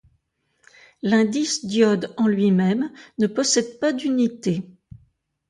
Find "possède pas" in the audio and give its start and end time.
3.27-3.93